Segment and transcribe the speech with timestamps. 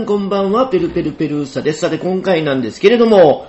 [0.00, 1.80] んこんばんは、ペルペルペルーサです。
[1.80, 3.46] さて、今回なんですけれども、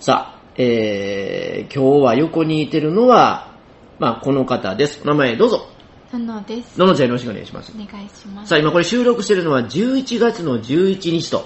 [0.00, 3.54] さあ、えー、今日は横にいてるのは、
[3.98, 5.00] まあ、この方です。
[5.04, 5.68] お名前どうぞ。
[6.12, 6.78] ののです。
[6.78, 7.78] ののちゃんよろしくお願いしますお。
[7.78, 8.48] 願いします。
[8.48, 11.44] さあ、今これ収録してるのは11月の11日と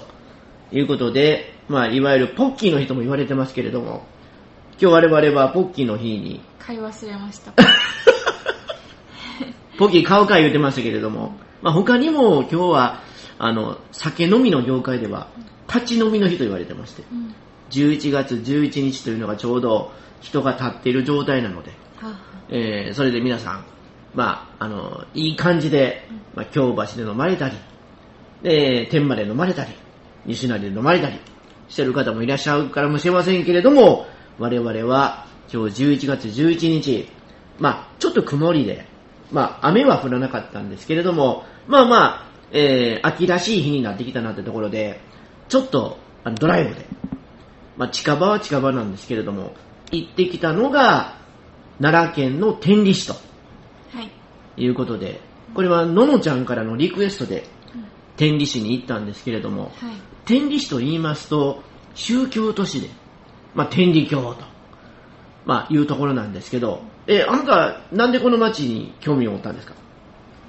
[0.72, 4.06] いうことで、まあ、いわゆるポッキーの日とも言われてますけれども、
[4.80, 7.52] 今日我々はポッキーの日に、買い忘れました。
[9.78, 13.05] ポッキー買うか言うてましたけれども、まあ、他にも今日は、
[13.38, 15.28] あの、酒飲みの業界では、
[15.68, 17.34] 立ち飲みの日と言われてまして、うん。
[17.70, 22.14] 11月11日というのがちょうど人が立っている状態なので、は
[22.48, 23.64] えーそれで皆さん、
[24.14, 27.56] まあ、あの、いい感じで、まあ、京橋で飲まれたり、
[28.42, 29.72] で、天満で飲まれたり、
[30.24, 31.18] 西成で飲まれたり
[31.68, 34.06] してる方もいらっしゃるかもしれませんけれども、
[34.38, 37.08] 我々は今日11月11日、
[37.58, 38.86] まあ、ちょっと曇りで、
[39.32, 45.00] まあ、雨は降らなかったんですけれども、まあまあ、えー秋らしい日になってきたなってところで、
[45.48, 46.86] ちょっと、あのドライブで、
[47.76, 49.52] まあ、近場は近場なんですけれども、
[49.92, 51.16] 行ってきたのが、
[51.80, 54.10] 奈良県の天理市とはい。
[54.62, 55.20] いうことで、
[55.54, 57.84] これはののちゃんからのリクエストでうん
[58.16, 59.72] 天理市に行ったんですけれども、はい。
[60.24, 61.62] 天理市と言いますと、
[61.94, 62.88] 宗教都市で、
[63.54, 64.44] まあ、天理教と、
[65.44, 69.74] まあ、いうところなんですけど、え、あなた、なんでこの町に興味を持ったんですか？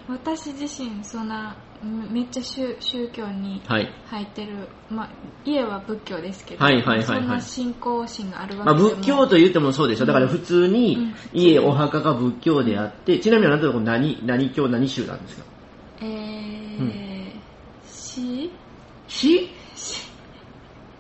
[0.08, 3.94] 私自身、そんな、めめっちゃ宗宗教にはい。
[4.08, 5.10] 入ってる、まあ、
[5.46, 7.06] 家は仏教ですけど、はいはいはいはい。
[7.06, 10.06] そんな信仰心があるわまあ、けでも仏教と言ってもそうでしょ。
[10.06, 11.16] だから普通にうん。
[11.34, 15.44] 家、お墓が仏教であって、ちなみにあなたのとこ何、何教、何宗なんですか？
[16.00, 17.32] えー、
[17.88, 18.52] し
[19.08, 19.50] し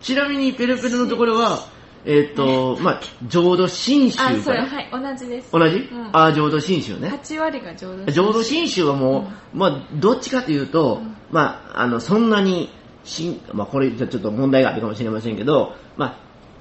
[0.02, 1.68] ちなみにペルペルのところは、
[2.06, 5.52] えっ、と、まあ、浄土真宗あ、かそれ、なはい、同じです。
[5.52, 6.10] 同じ、うん。
[6.14, 7.10] あ、浄土真宗ね。
[7.10, 11.16] 8割が浄土浄土真宗はもう、まあ、どっちかというと、うん。
[11.32, 12.70] まあ、あの、そんなに、
[13.04, 16.18] しんまあ、これじゃちょっと問題があるかもしれませんけど、まあ、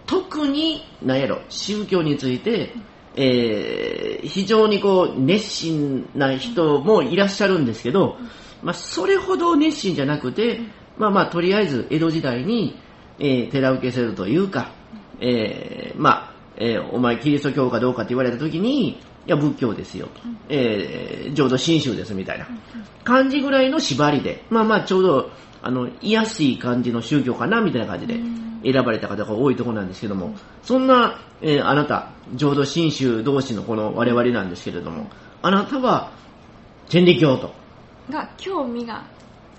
[0.07, 2.73] 特に、なんやろ、宗教について、
[3.17, 8.17] えー非常にこう、熱心な人もいらっしゃるんですけど、
[8.63, 10.61] まあ、それほど熱心じゃなくて、
[10.99, 12.79] まあまあ、とりあえず、江戸時代に、
[13.19, 14.73] えー寺受けするというか、
[15.21, 18.97] えーまあ、えーお前キリスト教かどうかって言われた時に、い
[19.27, 20.21] や、仏教ですよと。
[20.49, 22.47] えー浄土真宗ですみたいな。
[23.04, 25.31] 感じぐらいの縛りで、まあまあちょうど、
[25.62, 28.47] あの、居やすい感じの宗教かなみたいな感じでうん。
[28.65, 35.09] 選ばれた方が多いところなんですけども、そんな、えーあなた、浄土真宗同士のこの我々なんですけれども、
[35.43, 36.10] あなたは
[36.88, 37.53] 天理教と。
[38.10, 39.04] が興味が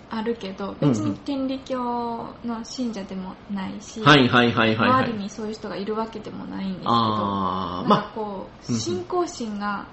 [0.10, 5.04] あるけど、別に天理教の信者でもないし、はいはいはいはい、はい。
[5.04, 9.88] 周りにそういう人がいるわけでもないんですけど、なんかまこう、うん信仰心が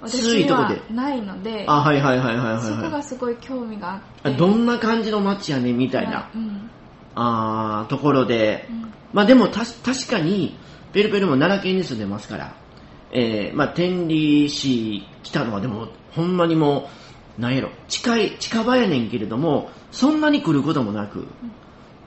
[0.00, 4.30] 私にはないので、あ、あ、はいはいはいはいはい、そこはがすごい興味があって。
[4.30, 4.36] い。
[4.36, 6.70] どんな感じの街やねみたいな、うん。
[7.14, 10.54] あー、ところで、うんまあでもた確かに、
[10.92, 12.54] ペルペルも奈良県に住んでますから、
[13.10, 17.07] えー、まあ天理市来たのはでも、ほんまにもう、
[17.38, 21.26] なんやろ、近い、近場やねんけれども、そんなに来ることもなく、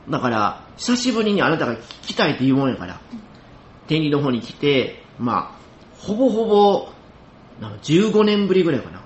[0.10, 3.00] だから、久しぶりにあなたが来たいって言うもんやから、
[3.88, 5.62] 天理の方に来て、まあ、
[6.00, 6.90] ほぼほぼ、
[7.62, 9.02] なんか15年ぶりぐらいかな、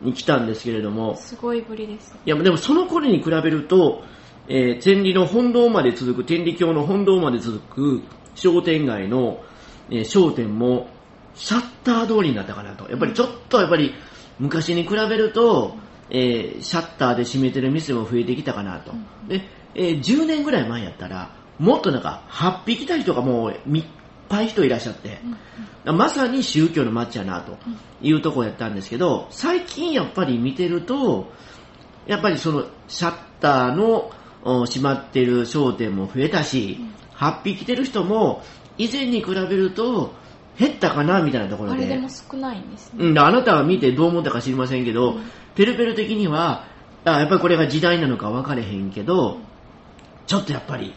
[0.00, 2.14] に来たんですけれども、すごいぶりです。
[2.24, 4.04] いや、でもその頃に比べると、
[4.48, 8.02] えー天理の本堂まで続く、天理教の本堂まで続く
[8.34, 9.42] 商店街の、
[9.90, 10.88] えー商店も、
[11.34, 12.88] シャッター通りになったかなと。
[12.90, 13.94] やっぱりちょっと、やっぱり、
[14.42, 15.76] 昔に比べると、
[16.10, 18.92] えーシャッターで閉めてる店も増えてきたかなと。
[19.28, 19.42] で、
[19.76, 21.30] えー10年ぐらい前やったら、
[21.60, 23.84] もっとなんか、8匹来た人がもう、いっ
[24.28, 25.20] ぱい人いらっしゃって、
[25.84, 27.56] まさに宗教の街やなと
[28.02, 31.30] いうところやったんですけど、最近やっぱり見てると、
[32.06, 34.10] やっぱりそのシャッターの
[34.42, 36.80] お閉まってる商店も増えたし、
[37.14, 38.42] 8匹来てる人も
[38.76, 40.12] 以前に比べると
[40.58, 41.76] 減ったかなみたいなところで。
[41.76, 43.06] あれでも少ないんですね。
[43.06, 45.16] うん、あなたが見てどう思ったか知りませんけど、
[45.54, 46.66] ペルペル的には、
[47.04, 49.38] あやっぱりこれが時代なのか分かれへんけど、
[50.26, 50.94] ちょっとやっぱり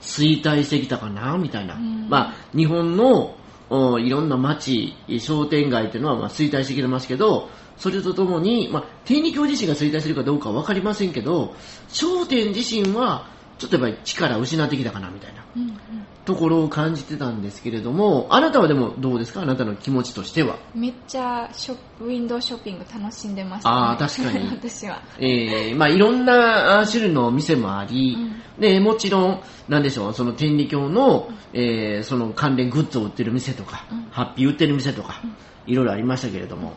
[0.00, 1.74] 衰退してきたかなみたいな。
[1.74, 3.36] うんまあ、日本の
[3.68, 7.48] おいろんな街、商店街っていうのはまあ衰退してきてますけど、
[7.78, 11.54] それとともに、まあ、天理教自身が衰退するかどうかは分かりませんけど、
[11.88, 13.26] 商店自身は
[13.60, 15.99] ちょっとやっぱり力を失ってきたかなみたいなうんうん
[16.30, 19.42] ところを感じてたんですけれども、あなたはでもどうですか？
[19.42, 20.58] あなたの気持ちとしては。
[20.74, 23.76] めっちゃショウィンドウショッピング楽しんでました、ね。
[23.76, 24.48] あー確かに。
[24.54, 25.02] 私は。
[25.18, 28.60] えー、まあいろんなあ種類の店もあり、うん。
[28.60, 34.06] で、もちろん、なんでしょう、その天理教の、えー、その関連グッズを売ってる店とか、うん。
[34.10, 35.20] ハッピー売ってる店とか、
[35.66, 36.74] いろいろありましたけれども、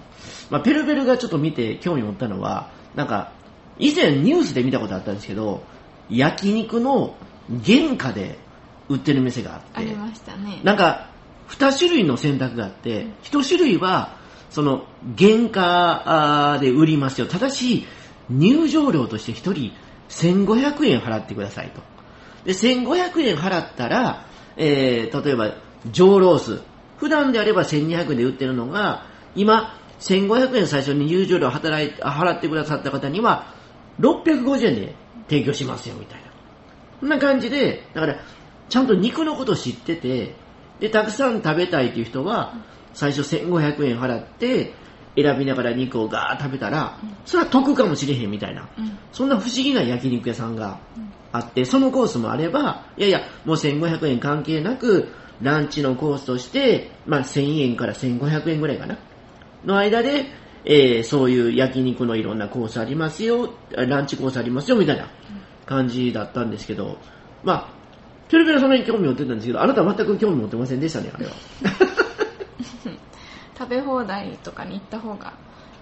[0.49, 3.31] まあペルペルがちょっと見て興味持ったのは、なんか、
[3.77, 5.63] 以前ニュースで見たことあったんですけど、
[6.09, 7.15] 焼肉の
[7.65, 8.37] 原価で
[8.89, 10.59] 売ってる店があって、ありましたね。
[10.63, 11.09] なんか、
[11.47, 14.17] 二種類の選択があって、一種類は、
[14.49, 14.85] その、
[15.17, 17.27] 原価で売りますよ。
[17.27, 17.85] ただし、
[18.29, 19.71] 入場料として一人
[20.09, 21.81] 1500円払ってくださいと。
[22.45, 24.25] で、1500円払ったら、
[24.57, 25.55] えー、例えば、
[25.91, 26.61] 上ロース。
[26.97, 29.05] 普段であれば1200円で売ってるのが、
[29.35, 33.53] 今、1500円最初に入場料働いあ払ってくださった方には、
[33.99, 34.95] 650円で
[35.29, 36.27] 提供しますよ、みたいな。
[36.99, 38.17] そんな感じで、だから、
[38.73, 40.33] ちゃんと肉のことを知ってて、
[40.79, 42.55] で、たくさん食べたいという人は、
[42.95, 44.73] 最初1500円払って、
[45.15, 48.67] 選びながら肉をガーッ食べたら、それは得かもしれへんみたいな。
[48.75, 48.97] うん。
[49.11, 50.79] そんな不思議な焼肉屋さんが
[51.31, 55.09] あって、そのコースもあれば、いやいや、もう1500円関係なく、
[55.39, 58.97] ランチのコースとして、まあ1000円から1500円ぐらいかな。
[59.65, 60.25] の間で、
[60.65, 65.11] えーそういう焼肉のいろんなコースありますよ、ランチコースありますよ、みたいな
[65.67, 66.97] 感じだったんですけど、
[67.43, 67.82] まあ、
[68.33, 71.31] ペルペルそんなに興味持ってたんですけど、あなたは全く興味持ってませんでしたね、あれは。
[73.55, 75.33] 食べ放題とかに行った方が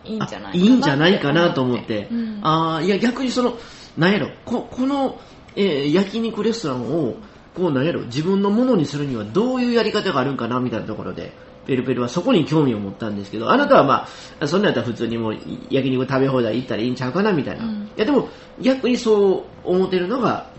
[0.03, 2.09] いいんじゃないかないいんじゃないかなと思って。
[2.11, 3.57] うんああ、いや逆にその、
[3.97, 5.17] なんやろ、ここの、
[5.55, 7.15] えー焼肉レストランを、
[7.55, 11.31] こうなんやろ、自分のものにするにはどういうやり方があるんかなみたいなところで、
[11.65, 14.07] ペルペルはそこに興味を持ったんですけど、あなたはま
[14.41, 15.37] あ、そんなんやったら普通にもう
[15.69, 17.63] 焼肉食べ放題行ったらいいんちゃうかなみたいな。
[17.63, 18.29] うんいやでも、
[18.61, 20.50] 逆にそう思ってるのが、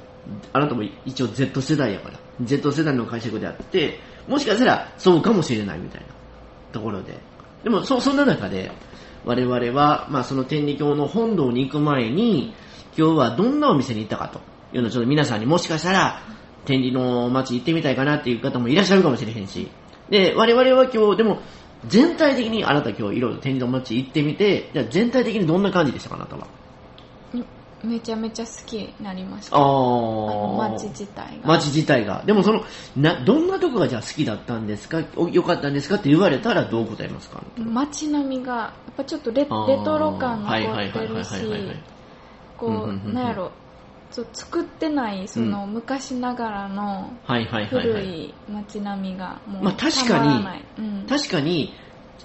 [0.53, 6.07] あなたも一応 Z 世代やから、Z 世代の解釈であって、もしかしたらそうかもしれないみたいな
[6.73, 7.19] ところで。
[7.65, 8.71] でも、そ、そんな中で、
[9.25, 12.55] 我々は、まあその天理教の本堂に行く前に、
[12.97, 14.41] 今日はどんなお店に行ったかと
[14.75, 16.21] いうのをちょっと皆さんにもしかしたら、
[16.65, 19.69] 天理の街行ってみたいかなっていう方もいらっしゃるかもしれへんし、
[20.11, 21.41] で、我々は今日、でも、
[21.89, 26.47] 全体的にあなた今日いろいろ天理の街行ってみて、じゃあ全体的にどんな感じでしたかなたは？
[27.85, 29.57] めちゃめちゃ好きになりました。
[29.57, 31.49] ああ街自体が。
[31.49, 32.23] 街自体が。
[32.25, 32.65] でもその、
[32.97, 35.03] な、どんなとこがじゃあ好きだったんですか？
[35.17, 35.97] お良かったんですか？
[35.97, 37.43] って言われたらどう答えますか？
[37.57, 41.31] 街並みが、やっぱちょっとレレトロ感はい残はいはいはいってるし
[42.57, 43.51] こうなんやろ、
[44.13, 47.11] そう作ってない、その昔ながらの
[47.69, 48.27] 古い。
[48.27, 50.65] い街並みがもうまあ確かにたまらない。
[50.79, 51.75] うん確かに、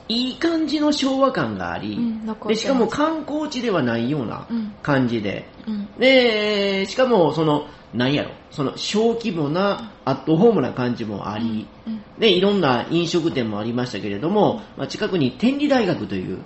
[0.09, 1.99] いい感じの昭和感があり、
[2.47, 4.73] で、しかも観光地ではないようなうん。
[4.81, 5.87] 感じで、うん。
[5.99, 12.03] で、しかもその、なんやろ、その小規模なアットホームな感じもあり、うん。
[12.17, 16.39] で、いろんな飲食店もありましたけれども、まあ、近くに天理大学という、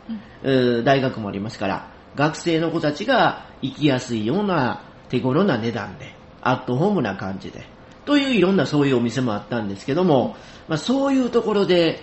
[0.44, 7.64] えー大学もありますから、学生の子たちが行きやすいような手頃な値段で、アットホームな感じで、
[8.06, 10.36] といういろんなそういうお店もあったんですけども、
[10.68, 12.02] まあ、そういうところで、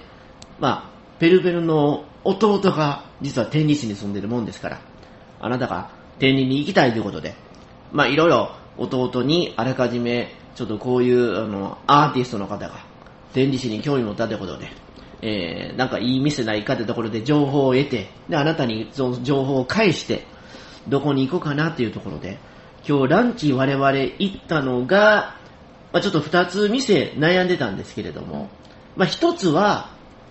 [0.61, 0.88] まあ、
[1.19, 4.81] ペルペルの弟が実は天理市に住んでるもんですから、
[5.41, 7.35] あなたが天理に行きたいということで、
[7.93, 12.85] まあいろいろ弟にあらかじめ、ちょっとこういうあのアーティストの方が
[13.33, 14.69] 天理市に興味持ったということで、
[15.23, 20.25] えー、なんかいい店ないかというところで情報を得て、で、あなたにその情報を返して、
[20.89, 22.39] どこに行こうかなというところで、
[22.89, 25.37] 今日ランチ我々行ったのが、
[25.93, 28.49] まあ、ちょっと二つ店悩んでたんですけれども、
[28.97, 29.91] まあ一つは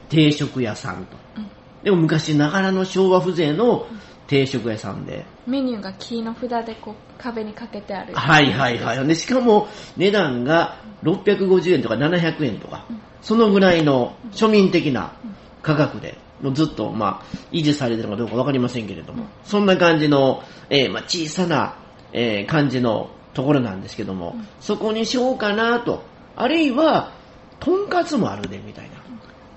[0.09, 1.17] 定食屋さんと。
[1.37, 1.47] うん。
[1.83, 3.87] でも昔ながらの昭和風情の
[4.27, 8.13] 定食屋さんで、メニューが木の札でこう壁にかけてある。
[8.13, 9.07] はいはいはい。
[9.07, 12.85] で、しかも値段が650円とか700円とか、
[13.21, 15.13] そのぐらいの庶民的な
[15.61, 21.77] 価格で、もうずっと、まあ、維持されてるのかどうかわかりませんけれども、そんな感じの、えーまあ、小さな、
[22.13, 26.03] えー感じのところなんですけども、そこにしようかなと、
[26.35, 27.11] あるいは、
[27.59, 29.06] とんかつもあるで、みたいな。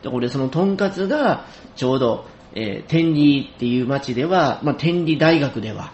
[0.02, 1.44] で、これそのとんかつが、
[1.76, 5.92] ちょうど、えー天理っていう町では、まあ、天理大学では、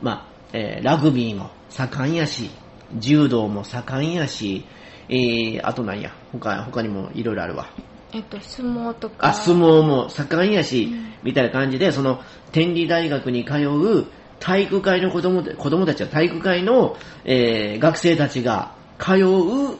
[0.00, 2.50] まあ、えーラグビーも盛んやし、
[2.96, 4.64] 柔道も盛んやし、
[5.08, 7.66] えー、あとなんや、他、他にもいろいろあるわ。
[8.12, 9.28] えっと、相撲とか。
[9.28, 14.06] あ、相撲も盛んやしうん、みたいな感じで、その、天理大学に通う
[14.40, 19.76] 体育会の子供た子供たちは体育会の、えー学生たちが通う、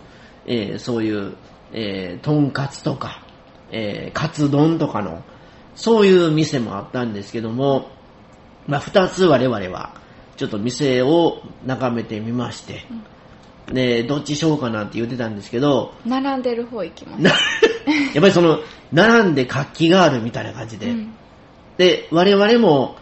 [0.47, 1.35] えーそういう、
[1.73, 3.23] えーとんかつとか、
[3.71, 5.23] えーカツ丼とかの、
[5.75, 7.91] そういう店もあったんですけども、
[8.67, 9.95] まあ、二つ我々は、
[10.37, 12.87] ちょっと店を眺めてみまして、
[13.73, 17.23] で、どっちしようかなって言ってたんですけど、並んでる方行きます。
[17.23, 18.61] な やっぱりその、
[18.93, 20.87] 並んで活気があるみたいな感じで。
[20.87, 21.15] うん
[21.79, 22.97] で、我々も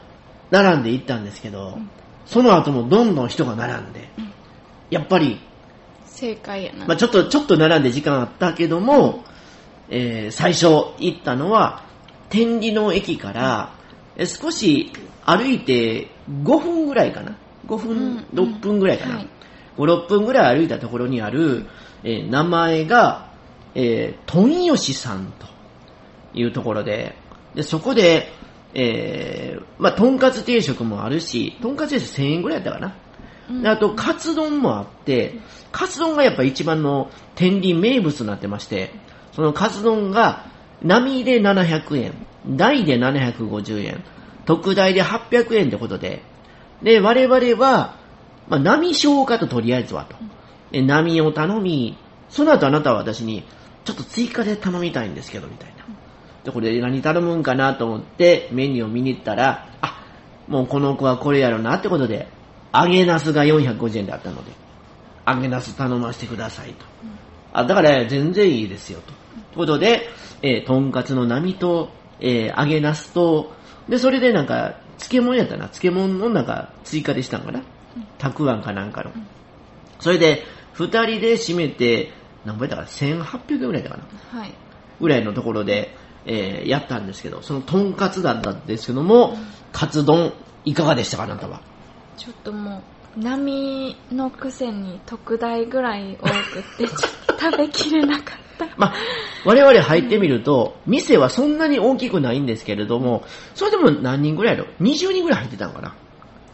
[0.51, 1.91] 並んで行ったんですけど、ん
[2.27, 4.33] その後もどんどん人が並んで、うん
[4.89, 5.41] やっぱり、
[6.05, 6.87] 正解やな。
[6.87, 9.25] まあちょっと、ちょっと並んで時間あったけども、
[9.91, 10.67] えー最初
[10.99, 11.85] 行ったのは、
[12.29, 13.73] 天理の駅から
[14.17, 14.93] え少し
[15.25, 16.09] 歩いて
[16.43, 17.37] 5分ぐらいかな。
[17.67, 19.17] 5分、うん6分ぐらいかな。
[19.17, 19.29] はい
[19.77, 21.67] 5、6分ぐらい歩いたところにある、
[22.03, 23.31] えー名前が、
[23.75, 25.47] えー、豚吉さんと
[26.33, 27.15] いうところで、
[27.55, 28.33] で、そこで、
[28.75, 32.95] えー、まあ、とんかつ定食もあるし、とんかつ定食1000円ぐらいだったかな。
[33.51, 35.35] うんであと、カツ丼もあって、
[35.73, 38.91] カツ丼がやっぱ一番の天理名物になってまして、
[39.37, 40.47] そのカツ丼が、
[40.83, 42.15] 並で700円、
[42.57, 44.03] 大で750円、
[44.47, 46.23] 特大で800円ってことで、
[46.83, 47.97] で、我々は、
[48.49, 50.17] まあ、波消化ととりあえずはと。
[50.73, 51.99] で、波を頼み、
[52.31, 53.45] その後あなたは私に、
[53.85, 55.85] ちょっと追加で頼みたいんですけど、みたいな。
[56.43, 60.03] で、これ何頼むんかなと思って、メニューを見に行ったら、あ、
[60.49, 62.27] もうこの子はこれやろなってことで、
[62.73, 64.53] 揚げナスが450円であったので、
[65.27, 66.87] 揚げナス頼ませてくださいと。
[67.59, 69.07] あ、だから全然いいですよと。
[69.07, 69.15] とい
[69.55, 70.09] うことで、
[70.43, 73.53] えーとんかつの波と、えー揚げナスと、
[73.89, 75.69] で、それでなんか、漬物やったな。
[75.69, 77.63] 漬物のなんか追加でしたんかな。
[78.19, 79.13] たくあんかなんかの。
[80.01, 82.13] それで、二人で締めて、
[82.45, 84.39] 何倍だから1800円ぐらいだかな。
[84.41, 84.53] はい
[85.01, 85.95] ぐらいのところで、
[86.25, 89.37] えーやったんですけど、そのとんかつだったんですけども、
[89.73, 90.33] カツ丼、
[90.65, 91.61] いかがでしたか、あなたは？
[92.17, 92.83] ちょっとも
[93.17, 96.33] う波のくせに特大ぐらい多くっ
[96.79, 98.67] てちょっと食べきれなかった。
[98.77, 98.95] まあ、
[99.45, 103.25] 我々入ってみると、店はそんなに大きくないんですけれども、
[103.55, 105.95] それでも何人ぐらいやろ ?20 人ぐらい入ってたのかな？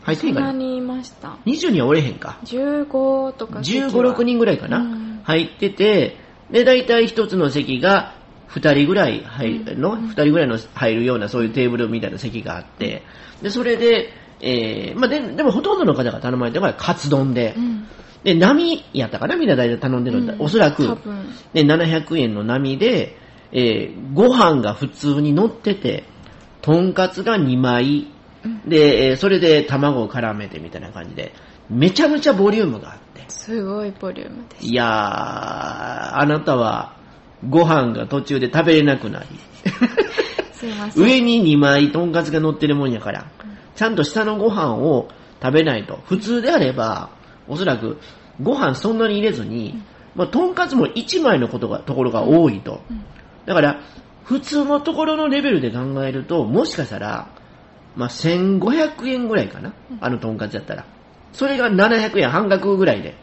[0.03, 0.53] 入ってそんかな？
[0.53, 5.21] んなにいました ?20 人はおれへんか？15とか席は15、6人ぐらいかな、うん。
[5.23, 6.17] 入ってて、
[6.51, 8.15] で、大体一つの席が
[8.51, 10.07] 2人ぐらい入るの、うん。
[10.07, 13.03] 2人ぐらいの入るようなそういうテーブルみたいな席があって、
[13.41, 14.11] で、それで、
[14.41, 17.72] えー、まあで、でもほとんどの方が頼まれたのがカツ丼で、うん
[18.25, 20.35] で、波やったかなみんな大体頼んでるんだ。
[20.35, 20.43] うん。
[20.43, 20.83] おそらく。
[21.53, 23.17] で、700円の波で、
[23.53, 26.05] えー、ご飯が普通に乗ってて、
[26.61, 28.07] とんかつが2枚、
[28.45, 28.69] うん。
[28.69, 31.33] で、えーそれで卵を絡めてみたいな感じで、
[31.69, 33.25] めちゃめちゃボリュームがあって。
[33.29, 34.67] すごいボリュームです。
[34.67, 36.95] いやー、あなたは
[37.49, 39.27] ご飯が途中で食べれなくなり、
[40.53, 41.05] すいません。
[41.05, 43.27] 上に2枚とんかつが乗ってるもんやから、
[43.75, 45.09] ちゃんと下のご飯を
[45.43, 45.99] 食べないと。
[46.07, 47.11] 普通であれば、
[47.53, 47.99] おそらく
[48.43, 49.83] ご飯そんなに入れずに、
[50.15, 52.81] まあ、とんかつも1枚のことがところが多いと。
[52.91, 53.05] うん
[53.47, 53.81] だから、
[54.25, 57.29] 普通のところのレベルで考えると、もしかしたら、
[57.97, 59.75] まあ、1500円ぐらいかな。
[60.01, 60.85] あのとんかつやったら。
[61.33, 63.15] それが700円半額ぐらいで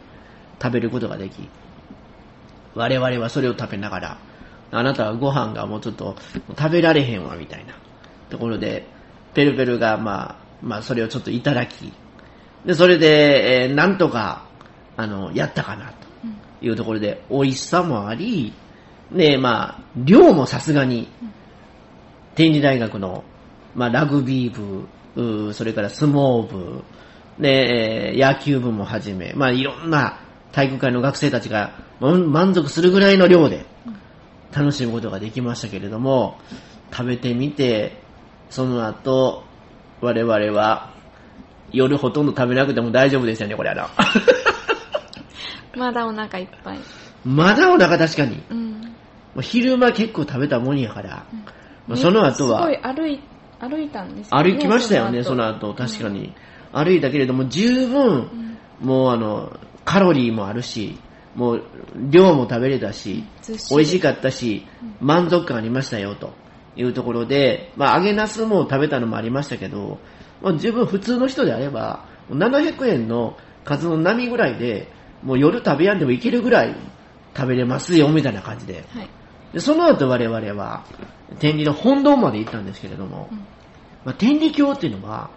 [0.60, 1.48] 食べることができ、
[2.74, 4.18] 我々はそれを食べながら、
[4.72, 6.16] あなたはご飯がもうちょっと
[6.56, 7.74] 食べられへんわ、みたいな
[8.28, 8.86] ところで、
[9.34, 11.92] ペルペルが、まあ、まあ、それをちょっといただき、
[12.64, 14.44] で、それで、えーなんとか、
[14.96, 18.52] あの、やったかな、というところで、美味しさもあり、
[19.12, 21.08] で、まあ、量もさすがに、
[22.34, 23.24] 天理大学の、
[23.74, 24.86] まあ、ラグビー部、
[25.16, 26.82] うーそれから相撲部、
[27.38, 30.20] で、えー野球部もはじめ、まあ、いろんな
[30.52, 33.66] 体育会の学生たちがま満足するぐらいの量で
[34.52, 36.38] 楽しむことができましたけれども、
[36.90, 38.02] 食べてみて、
[38.48, 39.44] その後、
[40.00, 40.92] 我々は、
[41.72, 43.86] 夜ほとんど食べなくても大丈夫ですよね、これあの。
[45.76, 46.78] まだお腹いっぱい。
[47.24, 48.42] まだお腹確かに。
[48.50, 48.94] うん。
[49.40, 51.24] 昼間結構食べたもんやから、
[51.86, 53.20] まあその後はすごい、歩い
[53.60, 56.32] 歩いたんですよ歩きましたよね、その後後、確かに。
[56.72, 59.52] 歩いたけれども、十分、もうあの、
[59.84, 60.98] カロリーもあるし、
[61.34, 61.62] もう、
[62.10, 63.24] 量も食べれたし、
[63.70, 64.66] 美味しかったし、
[65.00, 66.32] 満足感ありましたよ、と
[66.76, 69.98] いうところで、まあ、揚げナスも食べたのもありましたけど、
[70.42, 74.88] まあ、十分普通の人であれば、700円の数の波ぐらいで、
[75.22, 76.74] もう夜食べやんでもいけるぐらい
[77.36, 78.84] 食べれますよ、みたいな感じで。
[78.94, 79.08] はい。
[79.52, 80.84] で、その後我々は、
[81.38, 83.38] 天理の本堂まで行ったんですけれども、うん。
[84.04, 85.30] まあ、天理教っていうのは、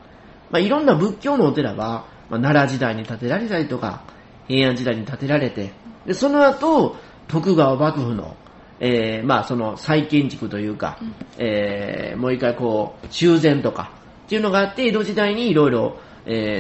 [0.52, 4.04] まあ、いろんな仏教のお寺は、まあ、奈良時代に建てられたりとか、
[4.48, 5.72] 平安時代に建てられて、
[6.06, 6.96] で、その後、
[7.28, 8.36] 徳川幕府の、
[8.80, 11.14] えー、まあ、その再建築というか、うん。
[11.38, 13.92] えー、もう一回こう、修繕とか、
[14.26, 15.98] っていうのがあって、江戸時代にいろいろ、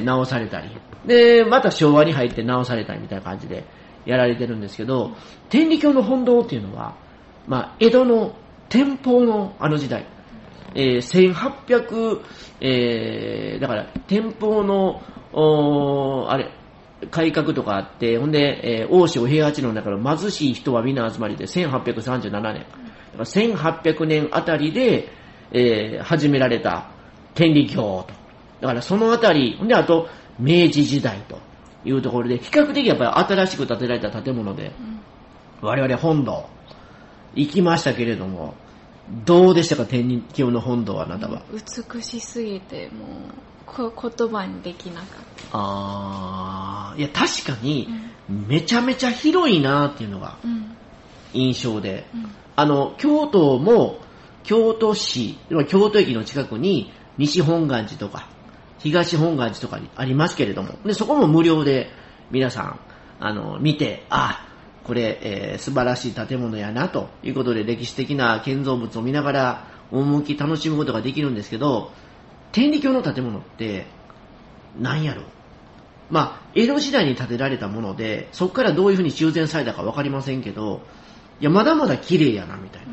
[0.04, 0.70] 直されたり、
[1.06, 3.66] で、また昭和に入って直されたりみたいな感じで
[4.06, 5.12] やられてるんですけど、
[5.50, 6.96] 天理教の本堂っていうのは、
[7.48, 8.36] まあ、江戸の
[8.70, 10.06] 天保のあの時代、
[10.76, 12.22] えー、1800、
[12.62, 15.02] えー、だから、天保の、
[15.34, 16.50] おあれ、
[17.12, 22.32] 改革とかあって、ほんで、えー、大塩平八の中の貧しい人は皆集まりで1837年。
[22.32, 22.66] だか
[23.18, 25.10] ら1800年あたりで、
[25.52, 26.93] えー始められた
[27.36, 28.14] 天理教と。
[28.62, 30.08] だからそのあたり、ほんであと、
[30.40, 31.38] 明治時代と
[31.86, 34.72] いうところで、比較的やっぱり新しく建てられた建物で、
[35.62, 36.46] 我々本堂
[37.36, 38.54] 行きましたけれども、
[39.26, 39.86] どうでしたか？
[39.86, 41.42] 天理教の本堂はあなたは。
[41.52, 45.06] 美しすぎて、もう、こ言葉にできなかっ
[45.52, 47.66] あー、いや確かた。
[47.66, 47.88] に
[48.30, 48.48] う、ん。
[48.48, 50.76] めちゃめちゃ広いなっていうのがうん。
[51.34, 52.06] 印象で。
[52.14, 52.26] うん。
[52.56, 53.98] あの、京都も、
[54.44, 58.28] 京都市、今京都駅の近くに、西本願寺とか、
[58.80, 61.90] 東本願寺とかにありますけれども、で、そこも無料で、
[62.32, 62.80] 皆さん、
[63.20, 64.48] あの、見て、あ、
[64.84, 71.92] これ、えー素晴らしい建物やな、ということで、歴史的な建造物を見ながら、趣楽しむことができるんですけど、
[72.52, 73.86] 天理教の建物って、
[74.80, 75.24] なんやろ
[76.10, 80.82] まあ、江戸時代に建てられたもので、そこからどういうふうに修繕されたかわかりませんけど、
[81.40, 82.88] いや、まだまだ綺麗やな、みたいな。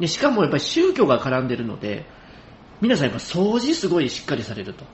[0.00, 2.06] で、しかもやっぱり宗教が絡んでるので、
[2.82, 4.84] 皆さんやっぱ掃除すごいしっかりされると。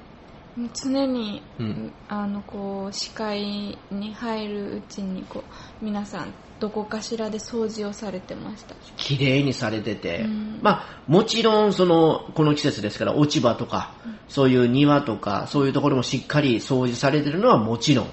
[0.58, 5.44] うん常に、うんあの、こう、視界に入るうちに、こ
[5.80, 8.74] う、皆さん、どこかしらで掃除をされてました。
[8.96, 13.92] 綺麗にされてて、うんまあ、もちろん、その、この季節ですから、落ち葉とか、
[14.28, 18.06] そういう庭とか、そういうところもしっかり掃除されてるのはもちろん。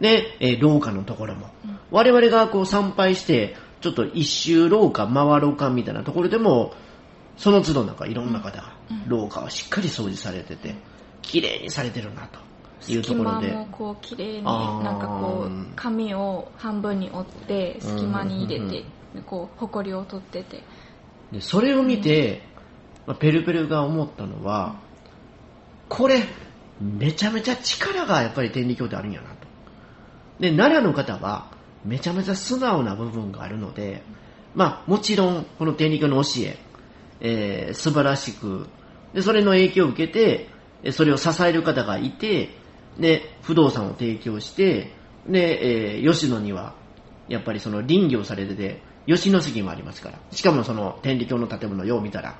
[0.00, 1.46] で、えー廊下のところも。
[1.64, 6.74] うん我々がこう参拝して、ちょっと一周廊下回ろうかみたいなところでも、
[7.38, 10.74] その都度なんかいろんな方がうん廊下はしっかり掃除されてて、
[11.22, 12.48] 綺麗にされてるなと。
[12.86, 13.50] いうと隙ころで。
[13.50, 18.84] 間もこう綺麗になんかこう紙を半分に折って隙間に入れて
[19.26, 20.62] こう埃を取ってて。
[21.32, 22.42] でそれを見て、
[23.06, 24.80] まあペルペルが思ったのは、
[25.88, 26.22] これ、
[26.80, 29.36] めちゃめちゃ力がやっぱり天理教ってあるんやなと。
[30.38, 31.50] で、奈良の方は、
[31.84, 34.02] めちゃめちゃ素直な部分があるので、
[34.54, 36.58] まあ、もちろん、この天理教の教え、
[37.20, 38.68] えー素晴らしく、
[39.14, 40.48] で、それの影響を受けて、
[40.82, 42.50] えそれを支える方がいて、
[42.98, 44.92] で、不動産を提供して、
[45.26, 46.74] で、えー吉野には、
[47.28, 50.18] やっぱりその林業されてて、吉野杉もありますから。
[50.30, 52.36] しかもその天理教の建物よう見たら、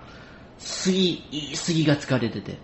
[0.58, 2.58] 杉、いい杉が使われてて、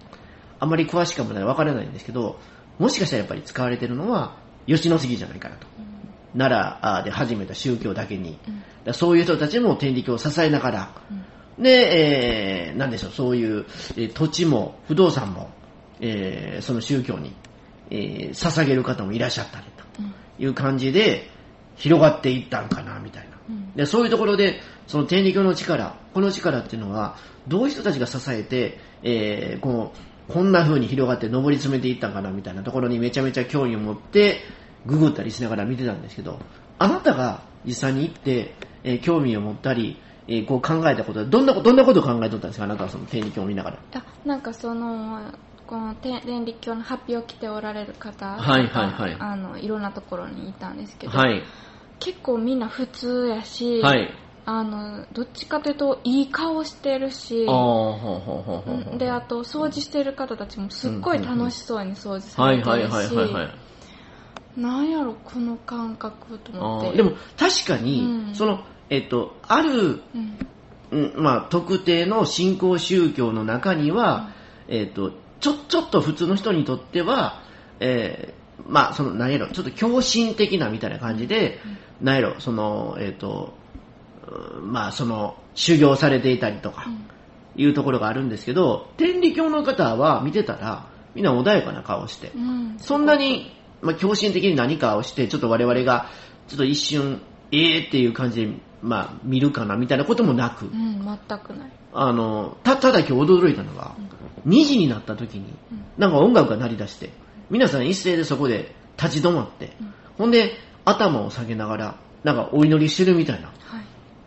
[0.61, 2.39] あまり詳しくはないわからないんですけど、
[2.79, 4.37] もしかしたらやっぱり使われてるのは
[4.67, 5.67] 吉野杉じゃないかなと。
[6.37, 8.39] 奈良で始めた宗教だけに。
[8.49, 8.63] うん
[8.93, 10.91] そういう人たちも天理教を支えながら、
[11.59, 15.51] で、えー、なんでしょう、そういう、えー土地も不動産も、
[16.01, 17.35] えーその宗教に、
[17.91, 19.67] えー捧げる方もいらっしゃったり
[19.99, 21.29] うんという感じで
[21.77, 23.37] 広がっていったんかな、みたいな。
[23.49, 27.17] うんでそういうところで、その天理教の力、この力っていうのは、
[27.49, 34.41] どういう人たちが支えて、えーこうこんな風に広がって上り詰めていったんかなみたいなところにめちゃめちゃ興味を持って、
[34.87, 36.39] ググったりしながら見てたんですけど、
[36.79, 42.65] あなたが実際に行って、えー興味を持ったり、えーこう考えたことは、どんな、どんなことを考えとったんですか？
[42.65, 43.79] あなたはその天理教を見ながら。
[43.95, 45.21] あなんかその
[45.67, 51.43] この天天理教の発表を来ておられる方はいはいはいあのいろんなところにいたんですけど、はい。
[52.01, 54.11] 結構みんな普通やし、はい。
[54.47, 64.61] あのどっちかというといい顔してるしであと掃除してる方たちもすっごい楽しそうに掃除さはいれてるはいはいはいはいし。
[64.61, 70.39] なんやろこの感覚と思ってでも確かに、うんその、えっと、あるうん。
[70.91, 74.31] うんまあ、特定の信仰宗教の中には、
[74.69, 77.43] えっ、と、ちょ、ちょっと普通の人にとっては、
[77.81, 81.59] えーまあ、その、何やろ、ちょっと狂信的なみたいな感じで、
[82.01, 83.55] 何やろ、その、えっ、と、
[84.57, 86.87] うんまあ、その、修行されていたりとか、
[87.57, 92.77] いうところがあるんですけど、天理教の方は見てたら、みんな穏やかな顔して、うん。
[92.79, 96.09] そんなに、まあ、狂信的に何かをして、ちょっと我々が、
[96.49, 97.21] ちょっと一瞬、
[97.53, 98.53] ええーっていう感じで、
[98.85, 101.71] まあ、見るかな、みたいなこともなく、うん全くない。
[101.95, 103.93] あの、た、ただ今日驚いたのが、
[104.47, 107.11] 2時になった時にうん、なんか音楽が鳴り出して、
[107.49, 110.53] 皆さん一斉でそこで立ち止まってうん、ほんで、
[110.85, 111.95] 頭を下げながら、
[112.25, 113.81] なんかお祈りしてるみたいな、は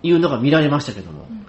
[0.04, 0.08] い。
[0.08, 1.46] いうのが見られましたけども、うん。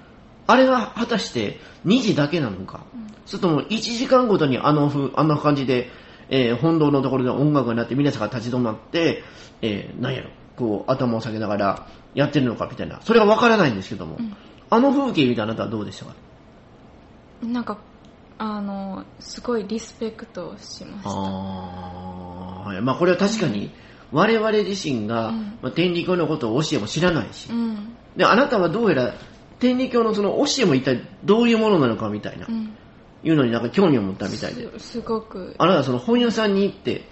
[0.46, 3.06] あれは果たして2時だけなのか、うん。
[3.24, 5.88] それとも1時間ごとにあのふあんな感じで、
[6.28, 9.22] えー本堂のところで音楽が鳴って皆さんが立ち止まって、
[9.62, 14.36] えー、なんやろ、こう頭を下げながらやってるのかみたいな、それはわからないんですけども、うん。
[14.70, 16.14] あの風景見たあなたはどうでしたか？
[17.42, 17.78] なんか
[18.38, 21.10] あのすごいリスペクトしました。
[21.10, 23.70] あーはいまあこれは確かに
[24.12, 25.58] 我々自身が、うん。
[25.62, 27.96] まあ、天理教のことを教えも知らないし、うん。
[28.16, 29.14] であなたはどうやら
[29.58, 32.76] 天理教のその教えも一体どういうものなのかみたいな、うん。
[33.24, 35.54] いうのになんか興味を持ったみたいで、すすごく。
[35.58, 37.02] あなたはその本屋さんに行って、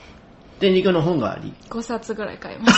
[0.59, 2.73] 天理教の本があり、5冊ぐらい買いまし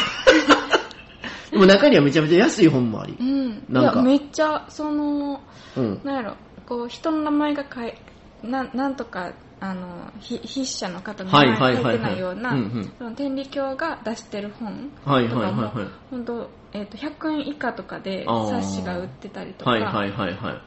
[0.46, 3.16] た でも中にはめちゃめちゃ安い本もあり。
[3.18, 3.64] う、ん。
[3.68, 3.92] なんか。
[3.94, 5.40] いやめっちゃその
[5.76, 6.00] うん。
[6.04, 6.34] なんやろ。
[6.66, 7.94] こう人の名前が書い
[8.42, 12.92] なんなんとかあのひ筆者の方のはい名前書いてないようなうんうん。
[12.98, 15.88] その天理教が出してる本はいとかもはいはいはい。
[16.10, 19.70] 本当、えー、と100円以下とかで冊子が売ってたりとか。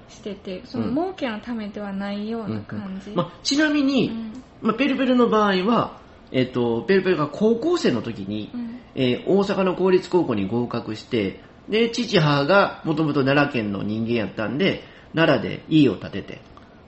[0.09, 4.43] しててそのうん儲けのためではないような感じ、まあ、ちなみに、うん。
[4.61, 8.77] まあ、ペルペルの場合は、えっと、ペルペルが高校生の時に、うん。
[8.95, 14.83] えー大阪の公立高校に合格して、で、父母がもともと奈良県の人間やったんで、
[15.15, 16.41] 奈良で家を建てて、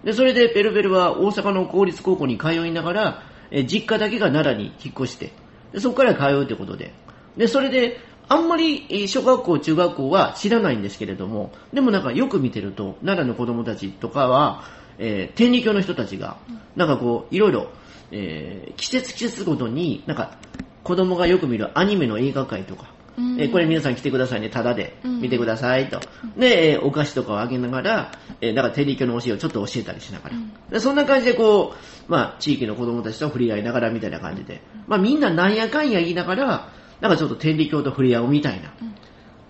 [0.03, 5.31] で、それでペルペルは大阪の公立高校に通いながら、えー実家だけが奈良に引っ越して、
[5.71, 6.93] でそこから通うということで、
[7.37, 14.63] で、それで、あんまりえー小学校、中学校は知らないんですけれども、でもなんかよく見てると、奈良の子供たちとかは、
[14.97, 16.37] えー天理教の人たちが、
[16.75, 17.67] なんかこう、いろいろ、
[18.13, 20.37] えー季節季節ごとに、なんか、
[20.83, 23.41] 子供がよく見るアニメの映画会とか、うん。
[23.41, 24.97] えーこれ皆さん来てくださいね、タダで。
[25.03, 25.21] うん。
[25.21, 25.99] 見てくださいと。
[26.37, 30.35] で、えーお菓子とかをあげながら、えーだから天理教の教えをちょっと教えたりしながら。
[30.69, 36.69] でそんな感じでこう、まあ、地域の子供たちと触れ合いながらみたいな感じで、まあみんななんやかんや言いながら、
[37.01, 38.95] なんかちょっと天理教と触れ合うみたいな、うん。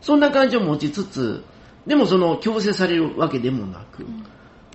[0.02, 1.44] そんな感じを持ちつつ、
[1.88, 4.06] でもその強制されるわけでもなく、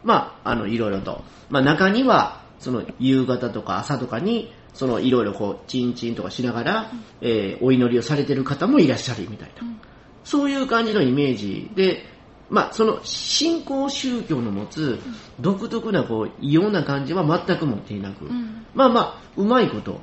[0.04, 9.66] まあ、あの、いろいろと、まあ中には、その夕方とか朝とかに、そのいろいろこう、チンチンとかしながら、えーお祈りをされてる方もいらっしゃるみたいな。
[9.66, 9.80] うん。
[10.24, 12.04] そういう感じのイメージで、
[12.50, 14.98] まあ、その信仰宗教の持つ
[15.40, 18.66] 独特なこう異様な感じは全く持っていなく、うん。
[18.74, 20.00] まあまあ、うまいこと、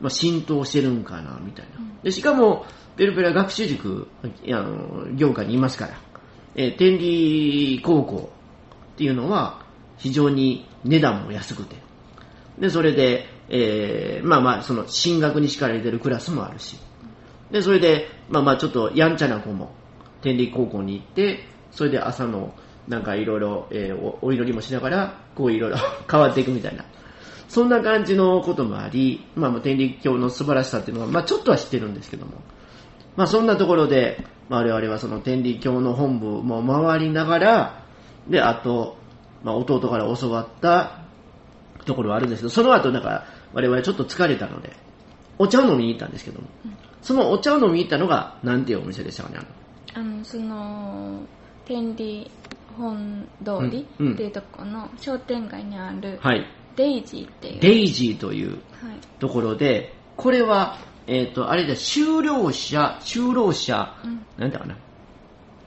[0.00, 1.78] まあ、浸透してるんかな、みたいな。
[1.78, 2.00] うん。
[2.02, 5.94] でしかも、ペルペラ学習塾あの業界にいますから、
[6.54, 8.30] えー天理高校
[8.94, 9.60] っていうのは
[9.98, 11.76] 非常に値段も安くて、
[12.58, 16.78] で、それで、えーまあまあ、その進学に叱られてるクラスもあるし、
[17.50, 19.72] で、それで、まあまあちょっとやんちゃな子も
[20.22, 21.40] 天理高校に行って、
[21.70, 22.54] それで朝の
[22.88, 25.76] なんかいろいろえーお祈りもしながら、こういろいろ
[26.10, 26.84] 変わっていくみたいな。
[27.48, 32.32] そんな感じのこともあり、まあもう天理教の素晴らしさっていうのは、まあちょっとは知ってるんですけども。
[33.16, 37.82] まあそんなところで、まあ我々はその天理教の本部も回りながら、
[38.28, 38.96] で、あと、
[39.44, 41.05] まあ弟から教わった
[41.86, 44.72] ところはあるんですけど、その後なんか我々ちょっと疲れたので、
[45.38, 46.48] お茶を飲みに行ったんですけども、
[47.00, 49.38] そのお茶を飲みに行ったのが、なんていうお店でしたかね、
[49.94, 50.02] あの。
[50.02, 51.20] あのその
[51.64, 52.30] 天理
[52.76, 54.12] 本通りうんうん。
[54.14, 56.44] っていうところの商店街にあるはい。
[56.76, 58.60] デイジーっていう、デイジーというはい、
[59.18, 64.26] ところで、これは、えっ、と、あれで、就労者、就労者、うん。
[64.36, 64.76] なんだかな、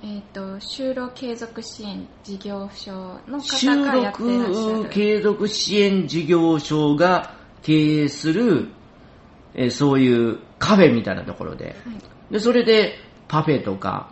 [0.01, 4.89] えっ、と就労継続支援事業所の方就がやってらっしゃ労る。
[4.89, 8.69] 継続支援事業所が経営する、
[9.53, 11.75] えーそういうカフェみたいなところで、はい。
[12.31, 12.95] で、それで
[13.27, 14.09] パフェとか、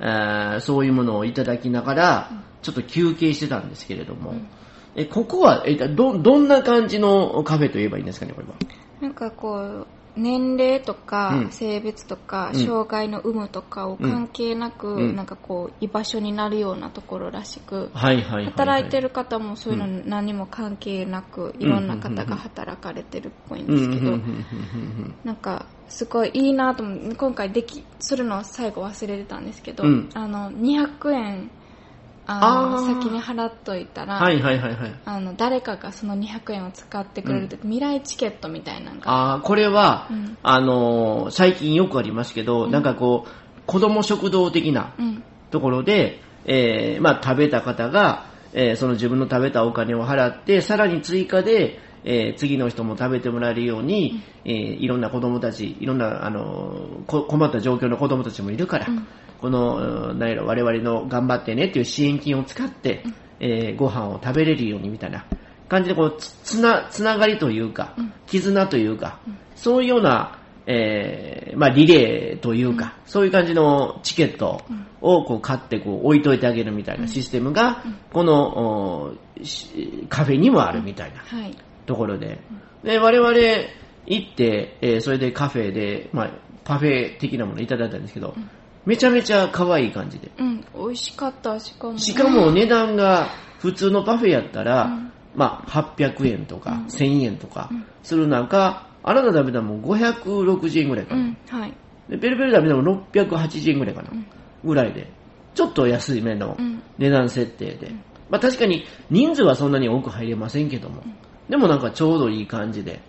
[0.00, 4.46] えーそういうものをいただきながら、ちょっと休憩してたんですけれども、うん。
[4.94, 8.54] えここは、えど、どんな感じのカフェと言えばいいんですかね、これは。
[9.00, 11.50] なんかこう年齢とかうん。
[11.50, 12.64] 性別とか、うん。
[12.64, 15.16] 障害の有無とかを関係なく、うん。
[15.16, 17.90] なんかこう居場所になるようなところらしく。
[17.94, 24.18] 働いてる方もそういうの何も関係なく、いろんな方が働かれてるっぽいんうんですけど、
[25.24, 30.10] なんかすごいいいなと思って今回できするのは最後忘れてたんですけど、うん。
[30.14, 31.50] あの200円
[32.26, 34.94] あの先に払っといたら、はいはいはいはい。
[35.04, 40.38] あの誰かがその200円を使ってくれると、未来チケットみたいなのがああ、これは、うん。
[40.42, 42.70] あのー最近よくありますけど、うん。
[42.70, 43.30] なんかこう、
[43.66, 45.22] 子供食堂的なうん。
[45.50, 59.06] ところで、えーまあ食べた方が、えーその自分の食べたお金を払って、さらに追加で、えー次の人も食べてもらえるように、えーいろんな子供たち、いろんな、あのーこ困った状況の子供たちもいるから、うん
[59.42, 63.02] この、うんなんやろ、我々の頑張ってねっていう支援金を使って、
[63.40, 65.26] えーご飯を食べれるようにみたいな
[65.68, 68.12] 感じで、こう、つつな、つながりというか、うん。
[68.26, 69.18] 絆というか、
[69.56, 74.62] そういうような、えーまあ、リレーというか、そういう感じのチケット
[75.00, 79.14] をこう買ってこう置いといてあげるみたいなシステムが、この
[80.08, 81.56] カフェにもあるみたいなはい。
[81.84, 82.38] ところで、
[82.84, 83.30] で我々
[84.06, 86.30] 行って、えーそれでカフェで、まあ、
[86.64, 88.34] パフェ的なものいただいたんですけど、
[88.84, 90.30] めちゃめちゃ可愛い感じで。
[90.38, 101.22] うん美味しかったしかもしかも値段が普通のパフェやったら、うんまあ、800円とかうん1000円とかうんする中、あなた食べたのも560円ぐらいかな。
[101.22, 101.74] うんはい
[102.08, 104.10] でペルペル食べたのも680円ぐらいかな。
[104.12, 104.26] うん
[104.64, 105.10] ぐらいで。
[105.54, 107.92] ちょっと安いめのうん値段設定で。
[108.30, 111.02] まあ確かに人数はそんなに多く入れませんけども。
[111.48, 113.00] でもなんかちょうどいい感じで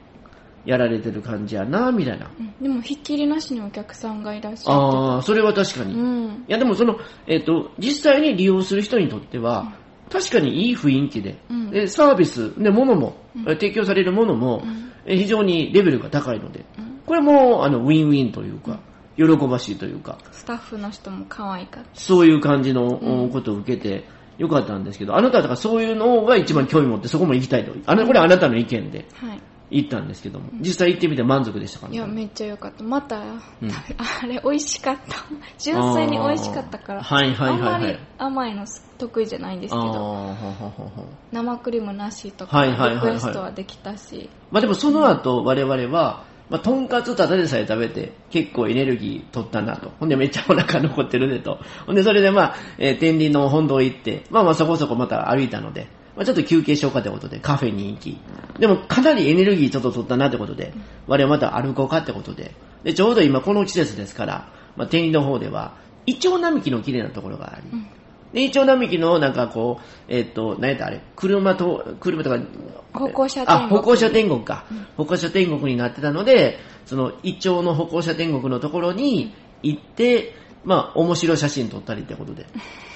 [0.66, 2.30] やられてる感じやな、みたいな。
[2.40, 4.72] うんでもひっきりなしにお客さんがいらっしゃって。
[4.72, 5.94] ああ、それは確かに。
[5.94, 6.46] いうん。
[6.48, 6.98] やでもその、
[7.28, 9.74] えっ、と、実際に利用する人にとっては、
[10.10, 11.72] 確かにいい雰囲気で、うん。
[11.72, 13.44] でサービス、で、物も、うん。
[13.46, 14.64] 提供されるものも、
[15.06, 17.02] 非常にレベルが高いので、うん。
[17.06, 18.80] これも、あの、ウィンウィンというか、
[19.18, 23.30] 喜ばしいというか、スタッフの人も可愛かっそういう感じのうん。
[23.30, 24.06] ことを受けて
[24.38, 27.74] よかったんですけど、あなたはだからそういうのが一番興味持ってそこも行きたいと。
[27.86, 29.06] あの、これはあなたの意見で。
[29.20, 29.28] た。
[29.28, 29.40] はい。
[29.74, 31.88] 行ったんですけども、実際行ってみて満足でしたか？
[31.88, 32.84] ねいや、めっちゃ良かった。
[32.84, 33.72] また、うん
[34.22, 35.18] あれ、美味しかった。
[35.60, 37.04] 純粋に美味しかったから。
[37.04, 38.66] はいはいはいはいあんまり甘いの
[38.98, 40.36] 得意じゃないんですけど、
[41.32, 49.92] 生クリームなしとか、はいはいはいはいリクエストはできたし、まあでもその後我々は、まあ、とんかつただでさえ食べて結構エネルギー取ったなと。
[50.00, 51.60] ほんでめっちゃお腹残ってるねと。
[51.86, 58.18] ほんでそれでまあ、えー天理の本堂行って、まあまあそこそこまた歩いたので、まあちょっと休憩しようかってことでカフェに行き、
[58.60, 60.74] でもかなりエネルギーちょっと取ったなってことで、
[61.08, 62.52] 我々また歩こうかってことで、
[62.84, 67.88] でちょうど今この季節ですから、まあ天理の方では、イチョウ並木の綺麗なところがあり、うん。
[68.34, 72.40] で、イチョウ並木のなんかこう、えっ、と、何やったあれ、車と、車とか、
[72.94, 73.80] 歩行者天あ、国。
[73.80, 74.66] 歩行者天国か。
[74.98, 82.46] 歩行者天国になってたので、その、イチョウの歩行者天国のところに行って、まあ、面白い写真撮ったりってことで、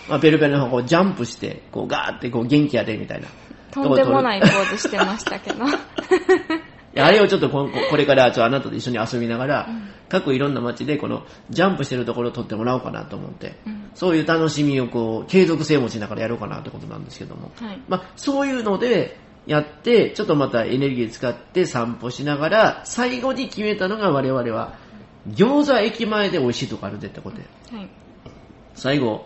[0.09, 3.27] まあ、ペルペルの方こうジャンプして、こう、ガーってこう、元気やで、みたいな。
[3.71, 5.65] とんでもないポーズしてましたけど。
[6.99, 9.69] あれをちょっとここれからちょっとあなたと一緒に遊びながら、
[10.09, 17.81] 各いろんな街でこのジャンプしてるところを撮ってもらおうかなと思って、うんそういう楽しみをこう継続性を持ちながらやろうかなってことなんですけども、はい。
[17.87, 19.17] まあ、そういうので
[19.47, 24.75] やって、ちょっとまたエネルギー使って散歩しながら、最後に決めたのが我々は、
[25.29, 27.43] 餃子駅前で美味しいとこあるでってことで、
[27.75, 27.89] はい。
[28.75, 29.25] 最後、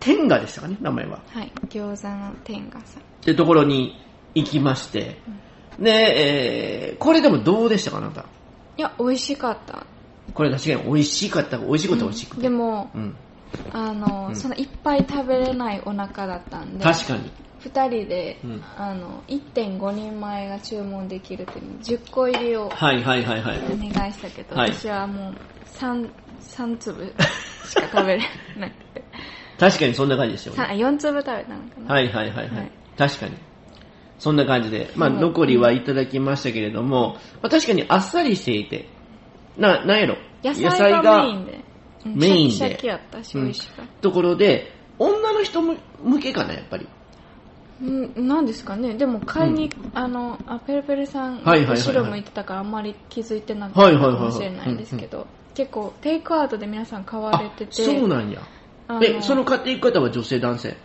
[0.00, 1.20] 天下でしたかね、名前は。
[1.28, 1.52] はい。
[1.68, 3.02] 餃子の天下さん。
[3.02, 4.00] ってところに
[4.34, 5.16] 行きまして、
[5.78, 8.24] で、えー、これでもどうでしたか、あなた？
[8.76, 9.84] いや、美味しかった。
[10.34, 12.42] これ確かに美味しかった、美味しいことは美味しくて。
[12.42, 13.14] でも、うん。
[13.72, 17.30] あの、うんそのいっぱい食べれないお腹だったんで、確かに。
[17.60, 23.58] 二人で、うんあの、1.5人前が注文できるっていうの10個入りをはいはいはいはい。
[23.72, 25.34] お願いしたけど、はい私はもう
[25.78, 26.08] 3、
[26.40, 27.12] 三粒
[27.66, 28.22] しか食べれ
[28.58, 29.04] なくて。
[29.58, 30.84] 確かにそんな感じでしたよね。
[30.84, 31.94] 4粒食べたのかな？
[31.94, 32.48] はいはいはいはい。
[32.56, 33.36] はい確かに。
[34.18, 38.88] そんな感じで、まあ、うん残りはいただきましたけれども、まあ、確かにあっさりしていて、
[39.58, 40.16] な、なんやろ？
[40.42, 41.52] 野菜がメインで。
[41.52, 43.92] うんメインでシャキシャキやったし、うん美味しかった。
[44.00, 45.76] ところで、女の人向
[46.20, 46.86] けかな、やっぱり？
[47.82, 48.94] うん、なんですかね。
[48.94, 58.40] でも買いに、あの、あ、ペルペルさん、はいはいはいはい後ろ向いてたからあんまり気づいてなかったかもしれないですけど、結構テイクアウトで皆さん買われてて、そうなんや。
[59.02, 60.76] え、その買っていく方は女性、男性？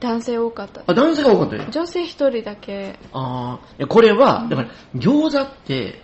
[0.00, 0.82] 男性多かった。
[0.86, 1.64] あ、男性が多かったよ。
[1.70, 6.02] 女性一人だけ、ああ、これは、だから、餃子って、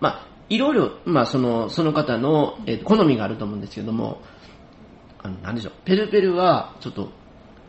[0.00, 4.20] まあ、いろいろ、まあ、その、その方の、えー好みがあると思うんですけども、
[5.22, 7.10] あの、なんでしょう、ペルペルは、ちょっと、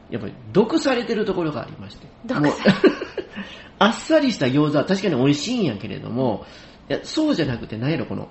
[0.10, 2.08] やっぱり、毒されてるところがありまして。
[2.26, 2.64] 毒さ
[3.80, 6.46] あっさりした餃子は確かに美味しいんやけれども、
[6.90, 8.28] いや、そうじゃなくて、なんやろ、この、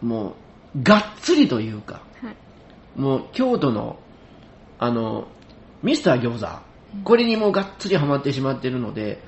[0.00, 0.34] も
[0.74, 2.36] う、がっつりというか、はい。
[2.98, 3.98] もう京都の、
[4.78, 5.28] あの、
[5.82, 6.62] ミスター餃子、
[7.04, 9.22] これにもうがっつりハマってしまってるので、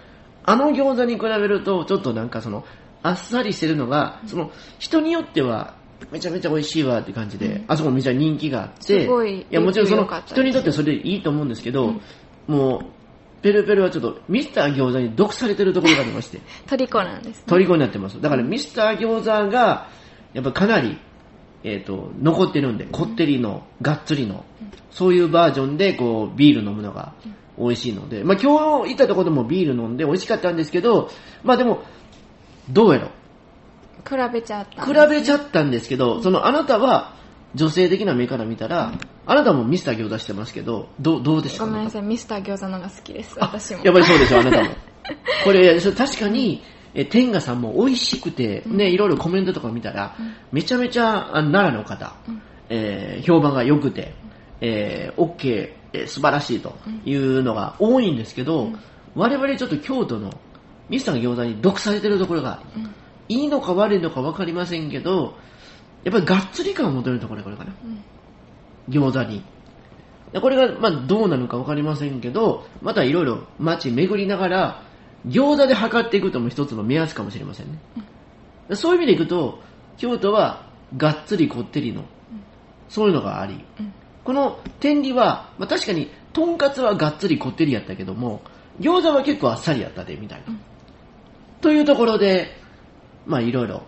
[0.44, 2.64] あの餃子に比べると、ちょっとなんかその、
[3.02, 5.74] あっさりしてるのが、その、人によっては、
[6.11, 7.64] めちゃめちゃ美味しいわって感じで、うん。
[7.68, 12.00] あそこめちゃ人気があって、すごいやもちろんその人にとってそれでいいと思うんですけど、うん。
[12.48, 17.44] もう、ペルペルはちょっとミスター餃子に毒されてるところがありまして、 虜なんです、ね。
[17.46, 18.20] 虜になってます。
[18.20, 19.88] だからミスター餃子が、
[20.33, 20.98] やっぱかなり、
[21.62, 24.44] えっ、と、残ってるんで、こってりの、がっつりの、
[24.90, 27.12] そういうバージョンで、こう、ビール飲むのが
[27.59, 31.11] 美味しいので、まあ今日行ったところでもビール飲んで美味しかったんですけど、
[31.44, 31.83] まあでも、
[32.70, 33.09] どうやろ
[34.09, 34.85] 比べちゃった。
[34.85, 37.14] 比べちゃったんですけど、そのあなたは、
[37.55, 38.92] 女性的な目から見たら、
[39.27, 43.85] あなたもミスター餃子してますけど、どう、どうですかごめんなさい、ミスター餃子の方が好きです、あ私も。
[43.85, 44.70] やっぱりそうでしょ、あなたも。
[45.44, 46.62] これ確かに、
[46.94, 50.16] え天下さんも美味しくて、ね、いろいろコメントとか見たら、
[50.53, 52.42] めちゃめちゃあ奈良の方、うん。
[52.68, 54.14] えー評判が良くて、
[54.61, 56.74] えー、OK、えー素晴らしいと
[57.05, 58.79] いうのが多いんですけど、うん。
[59.14, 60.33] 我々ちょっと京都の
[60.88, 62.94] ミスターの餃子に毒されてるところがうん。
[63.29, 65.37] いいのか悪いのか分かりませんけど、
[66.03, 67.72] やっぱりがっつり感を求めるところこれかな。
[67.85, 68.92] うん。
[68.92, 69.42] 餃子に。
[70.33, 74.83] でこれが、まあ、どうなのか分かりませんけど、またいろいろ街巡りながら、
[75.26, 77.78] 餃子で測っていくとも一つの目安かもしれませんね。
[78.68, 79.61] でそういう意味でいくと、
[79.96, 82.04] 京都はがっつりこってりの、
[82.88, 88.42] そういうのがあり、うんこの天理は、まあ、確かに、とんかつはがっつりこってりやったけども、
[88.78, 90.52] 餃子は結構あっさりやったで、みたいな。
[90.52, 90.61] うん
[91.61, 92.56] というところで、
[93.26, 93.83] まあいろいろ、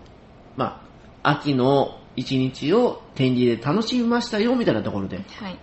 [0.56, 0.82] ま
[1.22, 5.58] あ、秋の一日を天理で楽しみましたよ、みたいなところで、はい。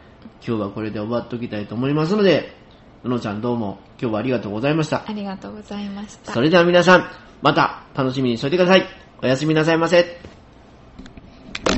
[0.46, 2.56] 今日はこれで終わっておきたいと思いますので、
[3.04, 5.04] ののちゃんどうも今日はありがとうございました。
[5.08, 7.10] ありがとうございましたそれでは皆さん、
[7.42, 8.86] また楽しみにしておいてください。
[9.22, 10.39] おやすみなさいませ。